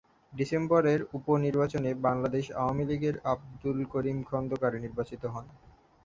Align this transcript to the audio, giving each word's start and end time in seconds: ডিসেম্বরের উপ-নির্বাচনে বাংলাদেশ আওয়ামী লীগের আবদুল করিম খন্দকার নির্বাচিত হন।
ডিসেম্বরের 0.33 0.99
উপ-নির্বাচনে 1.13 1.91
বাংলাদেশ 2.05 2.45
আওয়ামী 2.53 2.83
লীগের 2.89 3.15
আবদুল 3.31 3.79
করিম 3.93 4.17
খন্দকার 4.29 4.73
নির্বাচিত 4.77 5.23
হন। 5.25 5.45